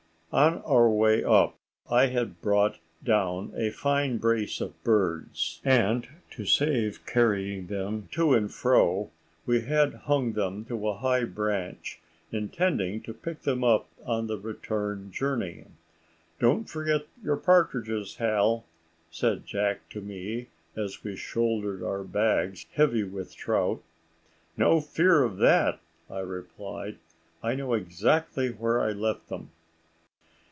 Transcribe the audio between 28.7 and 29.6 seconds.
I left them."